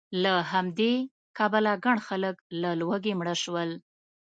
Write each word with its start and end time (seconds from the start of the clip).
له 0.23 0.33
همدې 0.51 0.93
کبله 1.37 1.71
ګڼ 1.85 1.97
خلک 2.07 2.35
له 2.61 2.69
لوږې 2.79 3.13
مړه 3.19 3.35
شول 3.43 3.69